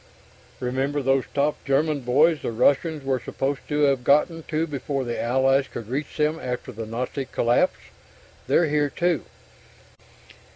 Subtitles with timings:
[0.59, 5.21] Remember those top German boys the Russians were supposed to have gotten to before the
[5.21, 7.77] Allies could reach them after the Nazi collapse?
[8.49, 9.25] _They're here too!